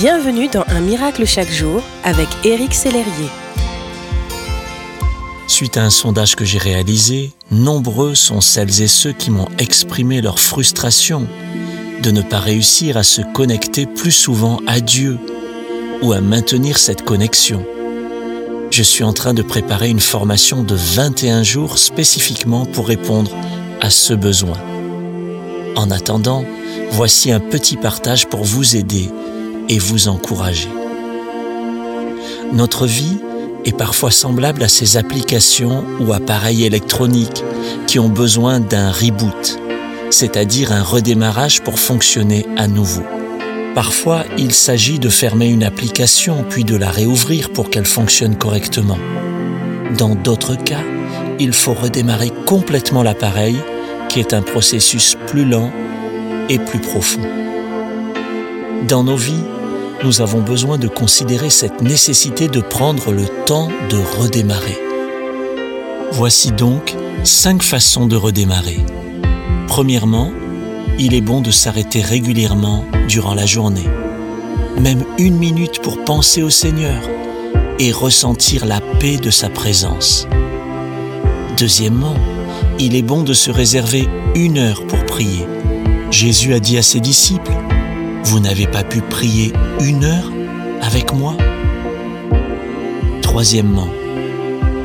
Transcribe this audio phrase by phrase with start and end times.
[0.00, 3.28] Bienvenue dans Un miracle chaque jour avec Éric Sellerier.
[5.46, 10.22] Suite à un sondage que j'ai réalisé, nombreux sont celles et ceux qui m'ont exprimé
[10.22, 11.26] leur frustration
[12.02, 15.18] de ne pas réussir à se connecter plus souvent à Dieu
[16.00, 17.62] ou à maintenir cette connexion.
[18.70, 23.32] Je suis en train de préparer une formation de 21 jours spécifiquement pour répondre
[23.82, 24.56] à ce besoin.
[25.76, 26.46] En attendant,
[26.90, 29.10] voici un petit partage pour vous aider
[29.70, 30.68] et vous encourager.
[32.52, 33.18] Notre vie
[33.64, 37.44] est parfois semblable à ces applications ou appareils électroniques
[37.86, 39.58] qui ont besoin d'un reboot,
[40.10, 43.04] c'est-à-dire un redémarrage pour fonctionner à nouveau.
[43.74, 48.98] Parfois, il s'agit de fermer une application puis de la réouvrir pour qu'elle fonctionne correctement.
[49.96, 50.82] Dans d'autres cas,
[51.38, 53.56] il faut redémarrer complètement l'appareil,
[54.08, 55.70] qui est un processus plus lent
[56.48, 57.22] et plus profond.
[58.88, 59.44] Dans nos vies,
[60.02, 64.78] nous avons besoin de considérer cette nécessité de prendre le temps de redémarrer.
[66.12, 68.80] Voici donc cinq façons de redémarrer.
[69.68, 70.32] Premièrement,
[70.98, 73.88] il est bon de s'arrêter régulièrement durant la journée,
[74.78, 77.02] même une minute pour penser au Seigneur
[77.78, 80.26] et ressentir la paix de sa présence.
[81.58, 82.16] Deuxièmement,
[82.78, 85.46] il est bon de se réserver une heure pour prier.
[86.10, 87.52] Jésus a dit à ses disciples,
[88.24, 90.30] vous n'avez pas pu prier une heure
[90.82, 91.36] avec moi?
[93.22, 93.88] Troisièmement,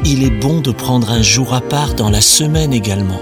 [0.03, 3.21] il est bon de prendre un jour à part dans la semaine également.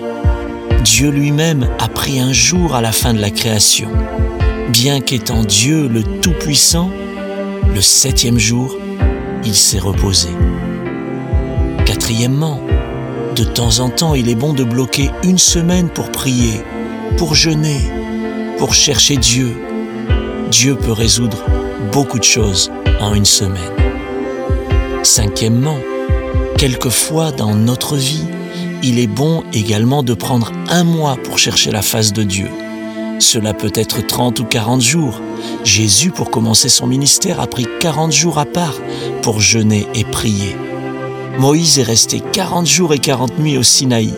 [0.83, 3.89] Dieu lui-même a pris un jour à la fin de la création.
[4.69, 6.89] Bien qu'étant Dieu le Tout-Puissant,
[7.73, 8.75] le septième jour,
[9.45, 10.29] il s'est reposé.
[11.85, 12.59] Quatrièmement,
[13.35, 16.61] de temps en temps, il est bon de bloquer une semaine pour prier,
[17.17, 17.79] pour jeûner,
[18.57, 19.55] pour chercher Dieu,
[20.53, 21.43] Dieu peut résoudre
[21.91, 23.73] beaucoup de choses en une semaine.
[25.01, 25.79] Cinquièmement,
[26.59, 28.27] quelquefois dans notre vie,
[28.83, 32.49] il est bon également de prendre un mois pour chercher la face de Dieu.
[33.17, 35.19] Cela peut être 30 ou 40 jours.
[35.63, 38.75] Jésus, pour commencer son ministère, a pris 40 jours à part
[39.23, 40.55] pour jeûner et prier.
[41.39, 44.13] Moïse est resté 40 jours et 40 nuits au Sinaï.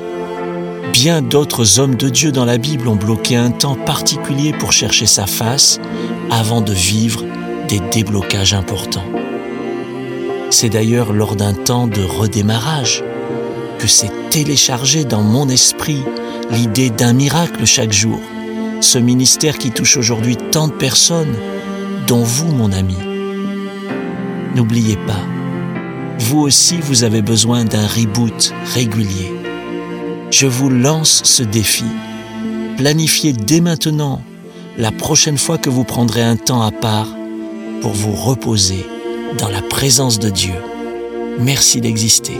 [0.91, 5.05] Bien d'autres hommes de Dieu dans la Bible ont bloqué un temps particulier pour chercher
[5.05, 5.79] sa face
[6.29, 7.23] avant de vivre
[7.67, 9.05] des déblocages importants.
[10.49, 13.03] C'est d'ailleurs lors d'un temps de redémarrage
[13.79, 16.03] que s'est téléchargé dans mon esprit
[16.51, 18.19] l'idée d'un miracle chaque jour,
[18.81, 21.35] ce ministère qui touche aujourd'hui tant de personnes,
[22.07, 22.97] dont vous, mon ami.
[24.55, 25.23] N'oubliez pas,
[26.19, 29.33] vous aussi, vous avez besoin d'un reboot régulier.
[30.31, 31.85] Je vous lance ce défi.
[32.77, 34.21] Planifiez dès maintenant
[34.77, 37.07] la prochaine fois que vous prendrez un temps à part
[37.81, 38.85] pour vous reposer
[39.37, 40.55] dans la présence de Dieu.
[41.39, 42.39] Merci d'exister.